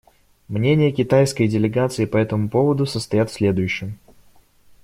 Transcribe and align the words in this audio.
Мнения 0.47 0.89
китайской 0.91 1.47
делегации 1.47 2.05
по 2.05 2.17
этому 2.17 2.49
поводу 2.49 2.87
состоят 2.87 3.29
в 3.29 3.33
следующем. 3.35 3.99